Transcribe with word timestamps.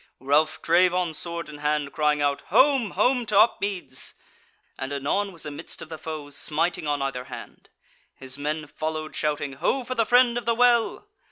Ralph 0.19 0.63
drave 0.63 0.95
on 0.95 1.13
sword 1.13 1.47
in 1.47 1.59
hand, 1.59 1.93
crying 1.93 2.23
out, 2.23 2.41
"Home, 2.47 2.89
home 2.97 3.23
to 3.27 3.37
Upmeads!" 3.39 4.15
and 4.75 4.91
anon 4.91 5.31
was 5.31 5.45
amidst 5.45 5.79
of 5.79 5.89
the 5.89 5.99
foe 5.99 6.31
smiting 6.31 6.87
on 6.87 7.03
either 7.03 7.25
hand. 7.25 7.69
His 8.15 8.35
men 8.35 8.65
followed, 8.65 9.15
shouting: 9.15 9.53
"Ho, 9.61 9.83
for 9.83 9.93
the 9.93 10.07
Friend 10.07 10.39
of 10.39 10.47
the 10.47 10.55
Well!" 10.55 11.07